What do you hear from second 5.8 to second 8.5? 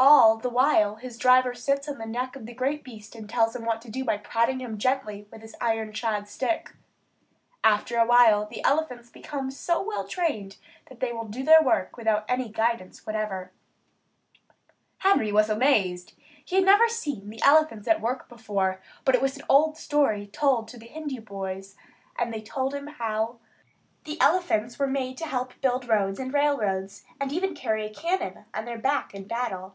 shod stick. After awhile